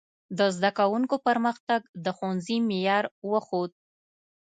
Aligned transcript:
د 0.37 0.39
زده 0.55 0.71
کوونکو 0.79 1.15
پرمختګ 1.27 1.81
د 2.03 2.05
ښوونځي 2.17 2.57
معیار 2.67 3.05
وښود. 3.29 3.71